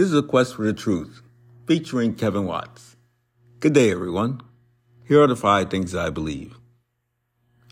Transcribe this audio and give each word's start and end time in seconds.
This 0.00 0.12
is 0.12 0.18
a 0.18 0.22
quest 0.22 0.54
for 0.54 0.64
the 0.64 0.72
truth, 0.72 1.20
featuring 1.66 2.14
Kevin 2.14 2.46
Watts. 2.46 2.96
Good 3.58 3.74
day, 3.74 3.90
everyone. 3.90 4.40
Here 5.04 5.22
are 5.22 5.26
the 5.26 5.36
five 5.36 5.68
things 5.68 5.94
I 5.94 6.08
believe. 6.08 6.56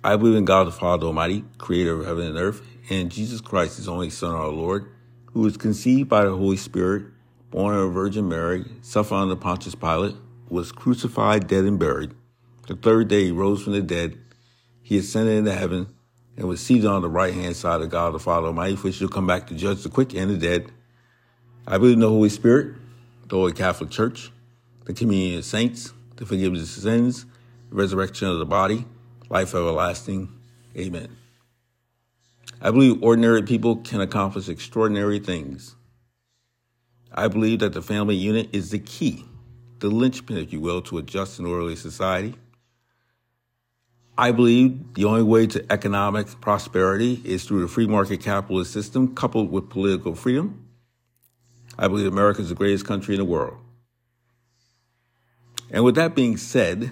I 0.05 0.15
believe 0.17 0.37
in 0.37 0.45
God 0.45 0.67
the 0.67 0.73
Father 0.73 1.07
Almighty, 1.07 1.47
creator 1.57 1.99
of 1.99 2.05
heaven 2.05 2.27
and 2.27 2.37
earth, 2.37 2.61
and 2.91 3.11
Jesus 3.11 3.41
Christ, 3.41 3.79
his 3.79 3.89
only 3.89 4.11
Son, 4.11 4.35
our 4.35 4.51
Lord, 4.51 4.93
who 5.33 5.41
was 5.41 5.57
conceived 5.57 6.11
by 6.11 6.27
the 6.27 6.37
Holy 6.37 6.59
Spirit, 6.59 7.07
born 7.49 7.75
of 7.75 7.85
a 7.85 7.91
Virgin 7.91 8.29
Mary, 8.29 8.67
suffered 8.83 9.15
under 9.15 9.35
Pontius 9.35 9.75
Pilate, 9.75 10.17
was 10.51 10.71
crucified, 10.71 11.47
dead, 11.47 11.65
and 11.65 11.79
buried. 11.79 12.11
The 12.67 12.77
third 12.77 13.09
day 13.09 13.25
he 13.25 13.33
rose 13.33 13.63
from 13.63 13.73
the 13.73 13.81
dead. 13.81 14.19
He 14.83 14.99
ascended 14.99 15.39
into 15.39 15.55
heaven 15.55 15.95
and 16.37 16.47
was 16.47 16.61
seated 16.61 16.85
on 16.85 17.01
the 17.01 17.09
right 17.09 17.33
hand 17.33 17.57
side 17.57 17.81
of 17.81 17.89
God 17.89 18.13
the 18.13 18.19
Father 18.19 18.49
Almighty, 18.49 18.75
which 18.75 19.01
will 19.01 19.09
come 19.09 19.27
back 19.27 19.47
to 19.47 19.55
judge 19.55 19.83
the 19.83 19.89
quick 19.89 20.13
and 20.13 20.31
the 20.31 20.37
dead. 20.37 20.71
I 21.71 21.77
believe 21.77 21.93
in 21.93 22.01
the 22.01 22.09
Holy 22.09 22.31
Spirit, 22.31 22.77
the 23.27 23.37
Holy 23.37 23.53
Catholic 23.53 23.91
Church, 23.91 24.31
the 24.87 24.95
communion 24.95 25.37
of 25.37 25.45
saints, 25.45 25.93
the 26.17 26.25
forgiveness 26.25 26.75
of 26.79 26.83
sins, 26.83 27.27
the 27.69 27.77
resurrection 27.77 28.27
of 28.27 28.39
the 28.39 28.47
body, 28.47 28.87
life 29.29 29.55
everlasting. 29.55 30.33
Amen. 30.75 31.15
I 32.63 32.71
believe 32.71 33.03
ordinary 33.03 33.43
people 33.43 33.77
can 33.77 34.01
accomplish 34.01 34.49
extraordinary 34.49 35.19
things. 35.19 35.77
I 37.13 37.29
believe 37.29 37.59
that 37.59 37.75
the 37.75 37.83
family 37.83 38.17
unit 38.17 38.49
is 38.51 38.71
the 38.71 38.79
key, 38.79 39.27
the 39.81 39.89
linchpin, 39.89 40.39
if 40.39 40.55
you 40.55 40.61
will, 40.61 40.81
to 40.83 40.97
a 40.97 41.03
just 41.03 41.39
and 41.39 41.47
orderly 41.47 41.77
society. 41.77 42.35
I 44.17 44.33
believe 44.33 44.95
the 44.95 45.05
only 45.05 45.23
way 45.23 45.47
to 45.49 45.71
economic 45.71 46.29
prosperity 46.41 47.21
is 47.27 47.45
through 47.45 47.61
the 47.61 47.69
free 47.69 47.87
market 47.87 48.23
capitalist 48.23 48.73
system 48.73 49.15
coupled 49.15 49.53
with 49.53 49.69
political 49.69 50.15
freedom. 50.15 50.65
I 51.79 51.87
believe 51.87 52.07
America 52.07 52.43
is 52.43 52.49
the 52.49 52.57
greatest 52.57 52.85
country 52.85 53.15
in 53.15 53.21
the 53.21 53.25
world. 53.25 53.57
And 55.71 55.85
with 55.85 55.95
that 55.95 56.15
being 56.15 56.37
said, 56.37 56.91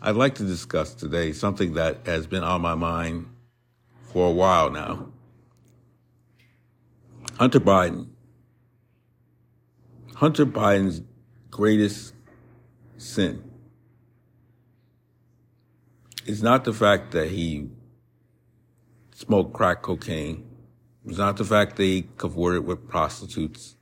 I'd 0.00 0.14
like 0.14 0.36
to 0.36 0.44
discuss 0.44 0.94
today 0.94 1.32
something 1.32 1.74
that 1.74 2.06
has 2.06 2.26
been 2.26 2.44
on 2.44 2.60
my 2.60 2.74
mind 2.74 3.26
for 4.12 4.28
a 4.28 4.32
while 4.32 4.70
now. 4.70 5.08
Hunter 7.38 7.58
Biden. 7.58 8.08
Hunter 10.14 10.46
Biden's 10.46 11.02
greatest 11.50 12.14
sin 12.98 13.42
is 16.26 16.42
not 16.42 16.62
the 16.64 16.72
fact 16.72 17.10
that 17.10 17.28
he 17.28 17.68
smoked 19.12 19.52
crack 19.52 19.82
cocaine 19.82 20.51
it's 21.06 21.18
not 21.18 21.36
the 21.36 21.44
fact 21.44 21.78
he 21.78 22.06
cavorted 22.16 22.64
with 22.64 22.88
prostitutes. 22.88 23.76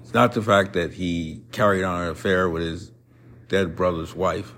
It's 0.00 0.12
not 0.14 0.32
the 0.32 0.42
fact 0.42 0.72
that 0.72 0.94
he 0.94 1.42
carried 1.52 1.84
on 1.84 2.02
an 2.02 2.08
affair 2.08 2.48
with 2.48 2.62
his 2.62 2.92
dead 3.48 3.76
brother's 3.76 4.14
wife. 4.14 4.52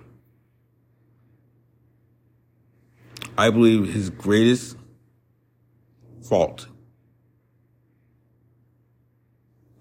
I 3.36 3.50
believe 3.50 3.92
his 3.92 4.10
greatest 4.10 4.76
fault 6.22 6.66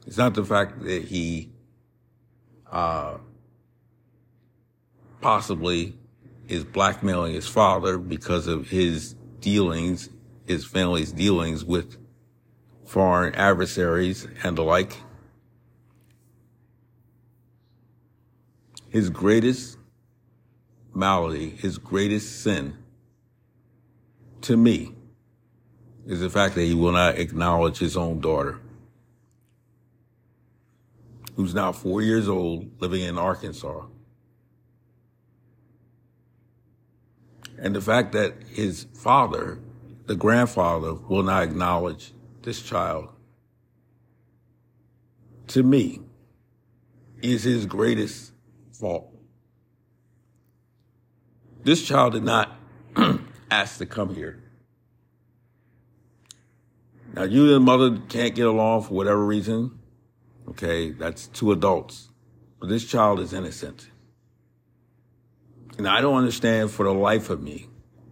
is 0.06 0.18
not 0.18 0.36
the 0.36 0.46
fact 0.46 0.84
that 0.84 1.04
he 1.04 1.50
uh, 2.72 3.18
possibly 5.22 5.96
is 6.48 6.64
blackmailing 6.64 7.34
his 7.34 7.48
father 7.48 7.98
because 7.98 8.48
of 8.48 8.70
his 8.70 9.14
dealings 9.40 10.10
his 10.48 10.66
family's 10.66 11.12
dealings 11.12 11.64
with 11.66 11.98
foreign 12.86 13.36
adversaries 13.36 14.26
and 14.44 14.58
the 14.58 14.64
like. 14.64 14.96
His 18.90 19.10
greatest 19.10 19.78
malady, 20.94 21.50
his 21.50 21.78
greatest 21.78 22.42
sin 22.42 22.78
to 24.42 24.56
me 24.56 24.96
is 26.06 26.22
the 26.22 26.30
fact 26.30 26.56
that 26.56 26.64
he 26.64 26.74
will 26.74 26.94
not 26.94 27.18
acknowledge 27.18 27.80
his 27.80 27.98
own 27.98 28.22
daughter, 28.22 28.62
who's 31.36 31.54
now 31.54 31.74
four 31.74 32.02
years 32.02 32.30
old, 32.30 32.82
living 32.82 33.02
in 33.02 33.18
Arkansas. 33.18 33.86
And 37.60 37.76
the 37.76 37.82
fact 37.82 38.14
that 38.14 38.36
his 38.54 38.86
father 38.94 39.60
the 40.08 40.16
grandfather 40.16 40.94
will 40.94 41.24
not 41.24 41.44
acknowledge 41.44 42.14
this 42.42 42.62
child, 42.62 43.10
to 45.48 45.62
me, 45.62 46.02
is 47.22 47.44
his 47.44 47.66
greatest 47.66 48.32
fault. 48.72 49.14
This 51.64 51.86
child 51.86 52.14
did 52.14 52.24
not 52.24 52.58
ask 53.52 53.78
to 53.80 53.86
come 53.86 54.16
here. 54.16 54.42
Now, 57.14 57.24
you 57.24 57.46
and 57.46 57.56
the 57.56 57.60
mother 57.60 58.00
can't 58.08 58.34
get 58.34 58.48
along 58.48 58.84
for 58.84 58.94
whatever 58.94 59.26
reason. 59.26 59.78
Okay, 60.50 60.92
that's 60.92 61.28
two 61.28 61.52
adults. 61.52 62.10
But 62.60 62.70
this 62.70 62.86
child 62.86 63.20
is 63.20 63.34
innocent. 63.34 63.90
And 65.78 65.88
I 65.88 66.00
don't 66.00 66.16
understand 66.16 66.72
for 66.72 66.86
the 66.86 66.94
life 66.94 67.30
of 67.30 67.42
me 67.42 67.68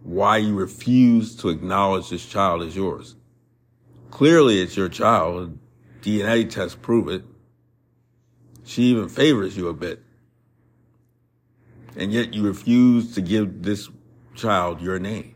why 0.06 0.36
you 0.36 0.54
refuse 0.54 1.34
to 1.34 1.48
acknowledge 1.48 2.10
this 2.10 2.24
child 2.24 2.62
as 2.62 2.76
yours. 2.76 3.16
Clearly 4.12 4.62
it's 4.62 4.76
your 4.76 4.88
child. 4.88 5.58
DNA 6.00 6.48
tests 6.48 6.78
prove 6.80 7.08
it. 7.08 7.24
She 8.64 8.84
even 8.84 9.08
favors 9.08 9.56
you 9.56 9.66
a 9.66 9.74
bit. 9.74 10.00
And 11.96 12.12
yet 12.12 12.34
you 12.34 12.44
refuse 12.44 13.16
to 13.16 13.20
give 13.20 13.64
this 13.64 13.88
child 14.36 14.80
your 14.80 15.00
name. 15.00 15.34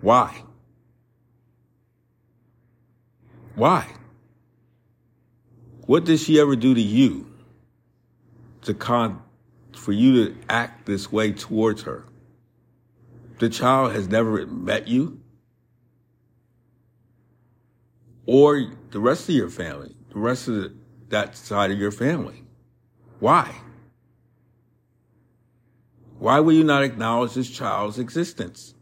Why? 0.00 0.42
Why? 3.54 3.86
What 5.86 6.04
did 6.04 6.18
she 6.18 6.40
ever 6.40 6.56
do 6.56 6.74
to 6.74 6.80
you 6.80 7.32
to 8.62 8.74
con, 8.74 9.22
for 9.76 9.92
you 9.92 10.24
to 10.24 10.36
act 10.48 10.86
this 10.86 11.12
way 11.12 11.30
towards 11.30 11.82
her? 11.82 12.04
The 13.40 13.48
child 13.48 13.92
has 13.92 14.06
never 14.06 14.46
met 14.46 14.86
you 14.86 15.18
or 18.26 18.70
the 18.90 19.00
rest 19.00 19.28
of 19.28 19.34
your 19.34 19.48
family, 19.48 19.96
the 20.10 20.18
rest 20.18 20.46
of 20.46 20.54
the, 20.54 20.74
that 21.08 21.36
side 21.36 21.70
of 21.70 21.78
your 21.78 21.90
family. 21.90 22.44
Why? 23.18 23.52
Why 26.18 26.38
will 26.40 26.52
you 26.52 26.64
not 26.64 26.82
acknowledge 26.82 27.32
this 27.32 27.50
child's 27.50 27.98
existence? 27.98 28.74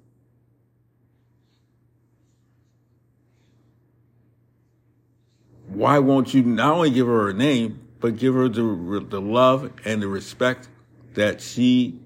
Why 5.68 6.00
won't 6.00 6.34
you 6.34 6.42
not 6.42 6.74
only 6.74 6.90
give 6.90 7.06
her 7.06 7.30
a 7.30 7.32
name, 7.32 7.86
but 8.00 8.16
give 8.16 8.34
her 8.34 8.48
the, 8.48 9.06
the 9.08 9.20
love 9.20 9.70
and 9.84 10.02
the 10.02 10.08
respect 10.08 10.68
that 11.14 11.40
she 11.40 12.00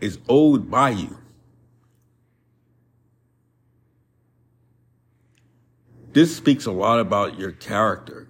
is 0.00 0.18
owed 0.28 0.70
by 0.70 0.90
you. 0.90 1.18
This 6.12 6.36
speaks 6.36 6.66
a 6.66 6.72
lot 6.72 6.98
about 6.98 7.38
your 7.38 7.52
character, 7.52 8.28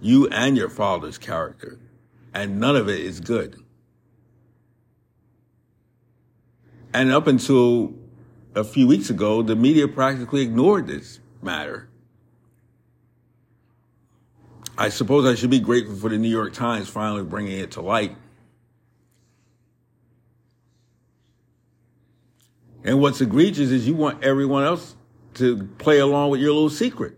you 0.00 0.28
and 0.28 0.56
your 0.56 0.68
father's 0.68 1.16
character, 1.16 1.78
and 2.34 2.60
none 2.60 2.76
of 2.76 2.88
it 2.88 3.00
is 3.00 3.20
good. 3.20 3.62
And 6.92 7.12
up 7.12 7.26
until 7.26 7.94
a 8.54 8.64
few 8.64 8.86
weeks 8.86 9.10
ago, 9.10 9.42
the 9.42 9.56
media 9.56 9.88
practically 9.88 10.42
ignored 10.42 10.86
this 10.86 11.20
matter. 11.40 11.88
I 14.76 14.88
suppose 14.88 15.26
I 15.26 15.34
should 15.34 15.50
be 15.50 15.60
grateful 15.60 15.94
for 15.94 16.08
the 16.08 16.18
New 16.18 16.28
York 16.28 16.52
Times 16.52 16.88
finally 16.88 17.22
bringing 17.22 17.58
it 17.58 17.70
to 17.72 17.80
light. 17.80 18.16
And 22.84 23.00
what's 23.00 23.20
egregious 23.20 23.70
is 23.70 23.86
you 23.86 23.94
want 23.94 24.24
everyone 24.24 24.64
else 24.64 24.96
to 25.34 25.68
play 25.78 25.98
along 25.98 26.30
with 26.30 26.40
your 26.40 26.52
little 26.52 26.70
secret. 26.70 27.16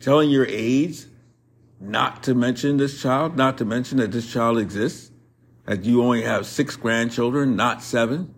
Telling 0.00 0.30
your 0.30 0.46
aides 0.48 1.06
not 1.80 2.22
to 2.24 2.34
mention 2.34 2.76
this 2.76 3.00
child, 3.00 3.36
not 3.36 3.58
to 3.58 3.64
mention 3.64 3.98
that 3.98 4.12
this 4.12 4.30
child 4.30 4.58
exists, 4.58 5.12
that 5.64 5.84
you 5.84 6.02
only 6.02 6.22
have 6.22 6.46
six 6.46 6.76
grandchildren, 6.76 7.56
not 7.56 7.82
seven. 7.82 8.34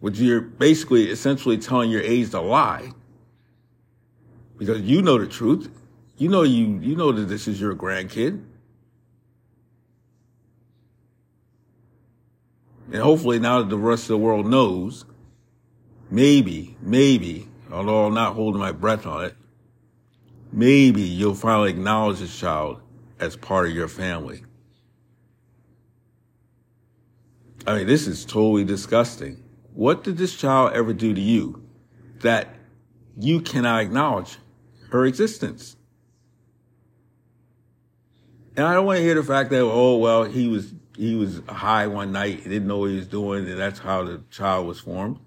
Which 0.00 0.18
you're 0.18 0.40
basically 0.40 1.10
essentially 1.10 1.56
telling 1.56 1.90
your 1.90 2.02
aides 2.02 2.30
to 2.30 2.40
lie. 2.40 2.92
Because 4.58 4.82
you 4.82 5.00
know 5.00 5.18
the 5.18 5.26
truth. 5.26 5.70
You 6.18 6.28
know 6.28 6.42
you 6.42 6.78
you 6.80 6.94
know 6.94 7.10
that 7.10 7.22
this 7.22 7.48
is 7.48 7.60
your 7.60 7.74
grandkid. 7.74 8.44
And 12.92 13.02
hopefully 13.02 13.38
now 13.38 13.60
that 13.60 13.70
the 13.70 13.78
rest 13.78 14.04
of 14.04 14.08
the 14.08 14.18
world 14.18 14.46
knows, 14.46 15.04
maybe, 16.10 16.76
maybe, 16.80 17.48
although 17.72 18.06
I'm 18.06 18.14
not 18.14 18.34
holding 18.34 18.60
my 18.60 18.72
breath 18.72 19.06
on 19.06 19.24
it, 19.24 19.34
maybe 20.52 21.02
you'll 21.02 21.34
finally 21.34 21.70
acknowledge 21.70 22.20
this 22.20 22.38
child 22.38 22.80
as 23.18 23.36
part 23.36 23.68
of 23.68 23.74
your 23.74 23.88
family. 23.88 24.44
I 27.66 27.78
mean, 27.78 27.86
this 27.86 28.06
is 28.06 28.24
totally 28.24 28.64
disgusting. 28.64 29.42
What 29.72 30.04
did 30.04 30.18
this 30.18 30.36
child 30.36 30.72
ever 30.74 30.92
do 30.92 31.14
to 31.14 31.20
you 31.20 31.66
that 32.20 32.54
you 33.18 33.40
cannot 33.40 33.82
acknowledge 33.82 34.38
her 34.90 35.06
existence? 35.06 35.76
And 38.56 38.66
I 38.66 38.74
don't 38.74 38.86
want 38.86 38.98
to 38.98 39.02
hear 39.02 39.14
the 39.14 39.22
fact 39.22 39.50
that, 39.50 39.62
oh, 39.62 39.96
well, 39.96 40.24
he 40.24 40.46
was, 40.46 40.74
he 40.96 41.14
was 41.14 41.42
high 41.48 41.86
one 41.86 42.12
night, 42.12 42.40
he 42.40 42.48
didn't 42.48 42.68
know 42.68 42.78
what 42.78 42.90
he 42.90 42.96
was 42.96 43.08
doing, 43.08 43.48
and 43.48 43.58
that's 43.58 43.78
how 43.78 44.04
the 44.04 44.22
child 44.30 44.66
was 44.66 44.80
formed. 44.80 45.18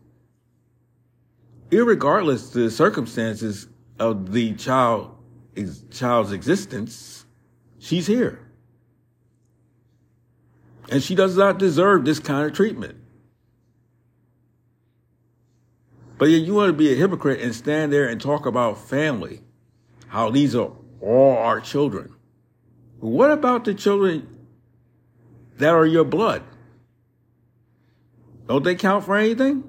Irregardless 1.72 2.54
the 2.54 2.72
circumstances 2.72 3.68
of 4.00 4.32
the 4.32 4.54
child, 4.54 5.16
child's 5.92 6.32
existence, 6.32 7.26
she's 7.80 8.08
here. 8.08 8.40
And 10.90 11.04
she 11.04 11.16
does 11.16 11.36
not 11.36 11.60
deserve 11.60 12.06
this 12.06 12.20
kind 12.20 12.48
of 12.48 12.54
treatment. 12.54 12.96
But 16.18 16.30
yet 16.30 16.42
you 16.42 16.54
want 16.54 16.70
to 16.70 16.74
be 16.74 16.92
a 16.92 16.96
hypocrite 16.96 17.42
and 17.42 17.54
stand 17.54 17.92
there 17.92 18.08
and 18.08 18.22
talk 18.22 18.46
about 18.46 18.78
family, 18.78 19.42
how 20.08 20.32
these 20.32 20.56
are 20.56 20.72
all 21.02 21.38
our 21.38 21.60
children. 21.60 22.16
What 23.00 23.30
about 23.32 23.66
the 23.66 23.74
children 23.74 24.37
that 25.58 25.74
are 25.74 25.86
your 25.86 26.04
blood? 26.04 26.44
Don't 28.48 28.64
they 28.64 28.76
count 28.76 29.06
for 29.06 29.18
anything? 29.18 29.64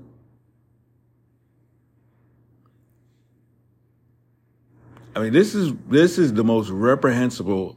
I 5.16 5.20
mean, 5.20 5.32
this 5.32 5.54
is 5.54 5.72
this 5.88 6.16
is 6.16 6.32
the 6.32 6.44
most 6.44 6.70
reprehensible, 6.70 7.76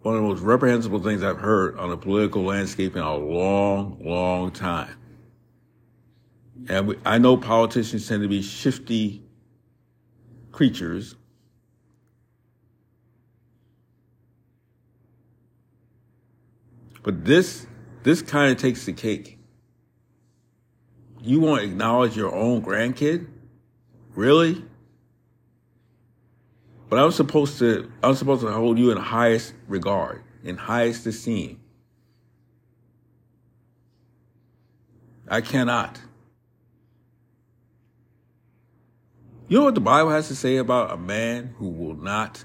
one 0.00 0.16
of 0.16 0.22
the 0.22 0.28
most 0.28 0.40
reprehensible 0.40 1.00
things 1.00 1.22
I've 1.22 1.38
heard 1.38 1.78
on 1.78 1.90
the 1.90 1.98
political 1.98 2.42
landscape 2.44 2.96
in 2.96 3.02
a 3.02 3.14
long, 3.14 3.98
long 4.00 4.50
time. 4.52 4.96
And 6.70 6.88
we, 6.88 6.98
I 7.04 7.18
know 7.18 7.36
politicians 7.36 8.08
tend 8.08 8.22
to 8.22 8.28
be 8.28 8.40
shifty 8.40 9.22
creatures, 10.50 11.14
But 17.08 17.24
this, 17.24 17.66
this 18.02 18.20
kind 18.20 18.52
of 18.52 18.58
takes 18.58 18.84
the 18.84 18.92
cake. 18.92 19.38
You 21.22 21.40
won't 21.40 21.62
acknowledge 21.62 22.14
your 22.14 22.34
own 22.34 22.60
grandkid? 22.60 23.26
Really? 24.14 24.62
But 26.90 26.98
I'm 26.98 27.10
supposed 27.10 27.58
to, 27.60 27.90
I'm 28.02 28.14
supposed 28.14 28.42
to 28.42 28.52
hold 28.52 28.78
you 28.78 28.90
in 28.90 28.98
highest 28.98 29.54
regard, 29.68 30.22
in 30.44 30.58
highest 30.58 31.06
esteem. 31.06 31.58
I 35.26 35.40
cannot. 35.40 35.98
You 39.48 39.60
know 39.60 39.64
what 39.64 39.74
the 39.74 39.80
Bible 39.80 40.10
has 40.10 40.28
to 40.28 40.36
say 40.36 40.58
about 40.58 40.92
a 40.92 40.98
man 40.98 41.54
who 41.56 41.70
will 41.70 41.96
not 41.96 42.44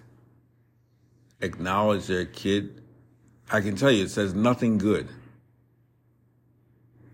acknowledge 1.42 2.08
their 2.08 2.24
kid 2.24 2.83
I 3.52 3.62
can 3.62 3.76
tell 3.76 3.92
you 3.92 4.06
it 4.06 4.10
says 4.10 4.34
nothing 4.34 4.78
good. 4.78 5.10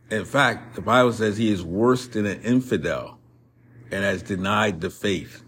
In 0.09 0.25
fact, 0.25 0.75
the 0.75 0.81
Bible 0.81 1.13
says 1.13 1.37
he 1.37 1.51
is 1.51 1.63
worse 1.63 2.07
than 2.07 2.25
an 2.25 2.41
infidel 2.41 3.19
and 3.91 4.03
has 4.03 4.23
denied 4.23 4.81
the 4.81 4.89
faith. 4.89 5.43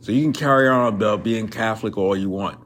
So 0.00 0.12
you 0.12 0.22
can 0.22 0.34
carry 0.34 0.68
on 0.68 0.92
about 0.92 1.22
being 1.22 1.48
Catholic 1.48 1.96
all 1.96 2.16
you 2.16 2.28
want. 2.28 2.60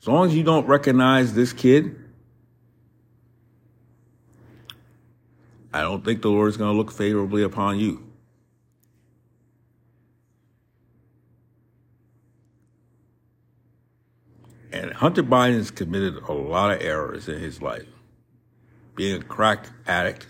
As 0.00 0.08
long 0.08 0.26
as 0.26 0.34
you 0.34 0.42
don't 0.42 0.66
recognize 0.66 1.34
this 1.34 1.52
kid, 1.52 1.96
I 5.72 5.82
don't 5.82 6.04
think 6.04 6.22
the 6.22 6.30
Lord 6.30 6.48
is 6.48 6.56
going 6.56 6.72
to 6.72 6.76
look 6.76 6.90
favorably 6.90 7.42
upon 7.42 7.78
you. 7.78 8.09
And 14.72 14.92
Hunter 14.92 15.22
Biden 15.22 15.56
has 15.56 15.70
committed 15.70 16.16
a 16.16 16.32
lot 16.32 16.70
of 16.70 16.80
errors 16.80 17.28
in 17.28 17.38
his 17.40 17.60
life. 17.60 17.86
Being 18.94 19.20
a 19.20 19.24
crack 19.24 19.66
addict, 19.86 20.26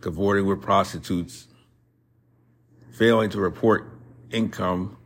cavorting 0.00 0.46
with 0.46 0.62
prostitutes, 0.62 1.48
failing 2.92 3.30
to 3.30 3.40
report 3.40 3.90
income 4.30 4.96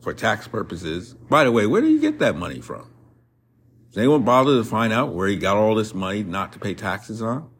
for 0.00 0.14
tax 0.14 0.48
purposes. 0.48 1.14
By 1.14 1.44
the 1.44 1.52
way, 1.52 1.66
where 1.66 1.80
do 1.80 1.88
you 1.88 2.00
get 2.00 2.18
that 2.20 2.36
money 2.36 2.60
from? 2.60 2.88
Does 3.88 3.98
anyone 3.98 4.22
bother 4.22 4.56
to 4.56 4.64
find 4.64 4.92
out 4.92 5.14
where 5.14 5.28
he 5.28 5.36
got 5.36 5.56
all 5.56 5.74
this 5.74 5.94
money 5.94 6.22
not 6.22 6.52
to 6.52 6.58
pay 6.58 6.74
taxes 6.74 7.20
on? 7.20 7.50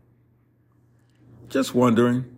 Just 1.49 1.75
wondering. 1.75 2.38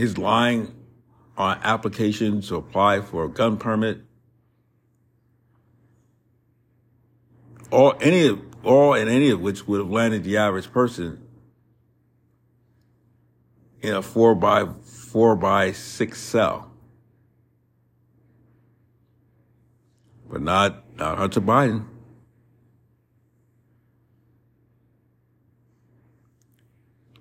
His 0.00 0.16
lying 0.16 0.74
on 1.36 1.60
application 1.62 2.40
to 2.40 2.56
apply 2.56 3.02
for 3.02 3.24
a 3.24 3.28
gun 3.28 3.58
permit, 3.58 4.00
all 7.70 7.94
any 8.00 8.26
of 8.26 8.40
all 8.64 8.94
and 8.94 9.10
any 9.10 9.28
of 9.30 9.40
which 9.40 9.68
would 9.68 9.78
have 9.78 9.90
landed 9.90 10.24
the 10.24 10.38
average 10.38 10.72
person 10.72 11.22
in 13.82 13.94
a 13.94 14.00
four 14.00 14.34
by 14.34 14.66
four 14.82 15.36
by 15.36 15.70
six 15.70 16.18
cell. 16.18 16.72
But 20.30 20.40
not 20.40 20.96
not 20.96 21.18
Hunter 21.18 21.42
Biden. 21.42 21.86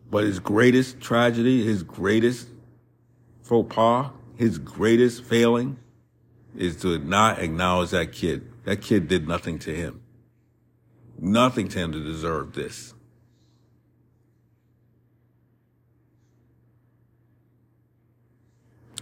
But 0.10 0.24
his 0.24 0.40
greatest 0.40 1.02
tragedy, 1.02 1.64
his 1.64 1.84
greatest 1.84 2.48
faux 3.50 3.74
pas, 3.74 4.12
his 4.38 4.60
greatest 4.60 5.24
failing, 5.24 5.76
is 6.56 6.76
to 6.76 7.00
not 7.00 7.40
acknowledge 7.40 7.90
that 7.90 8.12
kid. 8.12 8.48
That 8.66 8.80
kid 8.80 9.08
did 9.08 9.28
nothing 9.28 9.58
to 9.60 9.76
him. 9.76 10.02
Nothing 11.18 11.68
to 11.70 11.80
him 11.80 11.92
to 11.92 12.04
deserve 12.04 12.54
this. 12.54 12.94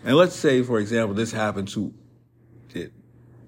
And 0.06 0.16
let's 0.16 0.36
say, 0.36 0.64
for 0.64 0.80
example, 0.80 1.14
this 1.14 1.34
happened 1.34 1.68
to 1.70 1.94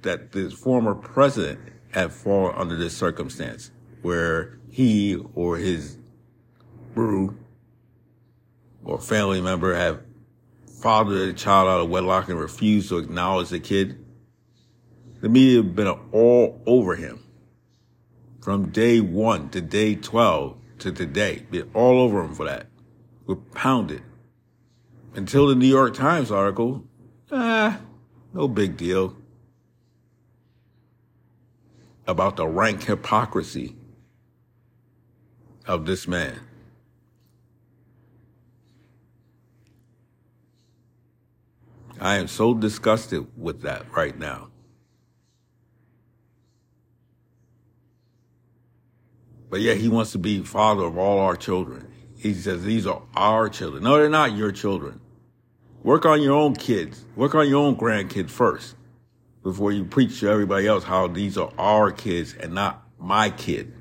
that 0.01 0.31
the 0.33 0.49
former 0.49 0.95
president 0.95 1.59
had 1.91 2.11
fallen 2.11 2.55
under 2.55 2.75
this 2.75 2.95
circumstance 2.95 3.71
where 4.01 4.57
he 4.69 5.15
or 5.35 5.57
his 5.57 5.97
brew 6.93 7.37
or 8.83 8.99
family 8.99 9.41
member 9.41 9.75
have 9.75 10.01
fathered 10.81 11.29
a 11.29 11.33
child 11.33 11.67
out 11.67 11.81
of 11.81 11.89
wedlock 11.89 12.29
and 12.29 12.39
refused 12.39 12.89
to 12.89 12.97
acknowledge 12.97 13.49
the 13.49 13.59
kid. 13.59 14.05
The 15.21 15.29
media 15.29 15.57
have 15.57 15.75
been 15.75 15.87
all 16.11 16.61
over 16.65 16.95
him 16.95 17.23
from 18.41 18.69
day 18.69 19.01
one 19.01 19.49
to 19.49 19.61
day 19.61 19.95
12 19.95 20.57
to 20.79 20.91
today. 20.91 21.45
Been 21.51 21.69
all 21.73 21.99
over 21.99 22.21
him 22.23 22.33
for 22.33 22.45
that. 22.45 22.67
We're 23.25 23.35
pounded. 23.35 24.01
Until 25.13 25.47
the 25.47 25.55
New 25.55 25.67
York 25.67 25.93
Times 25.93 26.31
article, 26.31 26.85
ah, 27.31 27.81
no 28.33 28.47
big 28.47 28.77
deal. 28.77 29.17
About 32.07 32.37
the 32.37 32.47
rank 32.47 32.83
hypocrisy 32.83 33.75
of 35.65 35.85
this 35.85 36.07
man. 36.07 36.39
I 41.99 42.15
am 42.15 42.27
so 42.27 42.53
disgusted 42.53 43.27
with 43.37 43.61
that 43.63 43.91
right 43.91 44.17
now. 44.17 44.49
But 49.49 49.61
yet 49.61 49.77
he 49.77 49.89
wants 49.89 50.11
to 50.13 50.17
be 50.17 50.43
father 50.43 50.83
of 50.83 50.97
all 50.97 51.19
our 51.19 51.35
children. 51.35 51.91
He 52.15 52.33
says 52.33 52.63
these 52.63 52.87
are 52.87 53.01
our 53.15 53.49
children. 53.49 53.83
No, 53.83 53.97
they're 53.97 54.09
not 54.09 54.35
your 54.35 54.51
children. 54.51 55.01
Work 55.83 56.05
on 56.05 56.21
your 56.21 56.35
own 56.35 56.55
kids. 56.55 57.05
Work 57.15 57.35
on 57.35 57.49
your 57.49 57.65
own 57.65 57.75
grandkids 57.75 58.29
first 58.29 58.75
before 59.43 59.71
you 59.71 59.85
preach 59.85 60.19
to 60.19 60.29
everybody 60.29 60.67
else 60.67 60.83
how 60.83 61.07
these 61.07 61.37
are 61.37 61.51
our 61.57 61.91
kids 61.91 62.33
and 62.33 62.53
not 62.53 62.85
my 62.99 63.29
kid. 63.29 63.73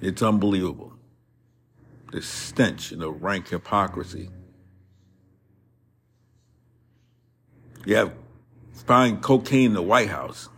It's 0.00 0.22
unbelievable 0.22 0.91
the 2.12 2.22
stench 2.22 2.92
and 2.92 3.00
the 3.00 3.10
rank 3.10 3.48
hypocrisy. 3.48 4.30
You 7.84 7.96
have 7.96 8.12
find 8.86 9.22
cocaine 9.22 9.66
in 9.66 9.72
the 9.74 9.82
White 9.82 10.08
House. 10.08 10.48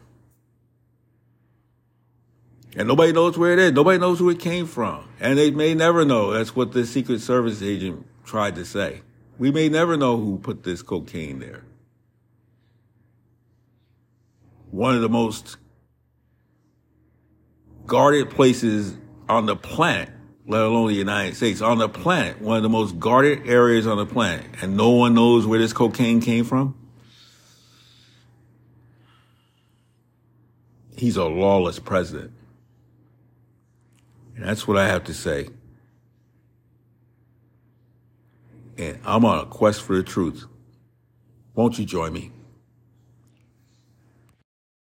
And 2.76 2.88
nobody 2.88 3.12
knows 3.12 3.38
where 3.38 3.52
it 3.52 3.58
is. 3.58 3.72
Nobody 3.72 3.98
knows 3.98 4.18
who 4.18 4.30
it 4.30 4.40
came 4.40 4.66
from. 4.66 5.08
And 5.20 5.38
they 5.38 5.50
may 5.50 5.74
never 5.74 6.04
know. 6.04 6.32
That's 6.32 6.56
what 6.56 6.72
the 6.72 6.84
Secret 6.84 7.20
Service 7.20 7.62
agent 7.62 8.06
tried 8.24 8.56
to 8.56 8.64
say. 8.64 9.02
We 9.38 9.52
may 9.52 9.68
never 9.68 9.96
know 9.96 10.16
who 10.16 10.38
put 10.38 10.64
this 10.64 10.82
cocaine 10.82 11.38
there. 11.38 11.64
One 14.70 14.96
of 14.96 15.02
the 15.02 15.08
most 15.08 15.56
guarded 17.86 18.30
places 18.30 18.96
on 19.28 19.46
the 19.46 19.54
planet, 19.54 20.10
let 20.46 20.62
alone 20.62 20.88
the 20.88 20.94
United 20.94 21.36
States, 21.36 21.60
on 21.60 21.78
the 21.78 21.88
planet, 21.88 22.40
one 22.40 22.58
of 22.58 22.62
the 22.62 22.68
most 22.68 22.98
guarded 22.98 23.48
areas 23.48 23.86
on 23.86 23.96
the 23.96 24.06
planet, 24.06 24.44
and 24.60 24.76
no 24.76 24.90
one 24.90 25.14
knows 25.14 25.46
where 25.46 25.58
this 25.58 25.72
cocaine 25.72 26.20
came 26.20 26.44
from? 26.44 26.74
He's 30.96 31.16
a 31.16 31.24
lawless 31.24 31.78
president. 31.78 32.32
And 34.36 34.44
that's 34.44 34.68
what 34.68 34.76
I 34.76 34.86
have 34.86 35.04
to 35.04 35.14
say. 35.14 35.48
And 38.76 38.98
I'm 39.04 39.24
on 39.24 39.38
a 39.38 39.46
quest 39.46 39.82
for 39.82 39.96
the 39.96 40.02
truth. 40.02 40.46
Won't 41.54 41.78
you 41.78 41.84
join 41.84 42.12
me? 42.12 42.32